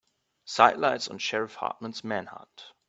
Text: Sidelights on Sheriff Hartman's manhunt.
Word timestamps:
Sidelights 0.45 1.09
on 1.09 1.19
Sheriff 1.19 1.53
Hartman's 1.53 2.03
manhunt. 2.03 2.73